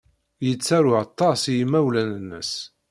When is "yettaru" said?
0.45-0.91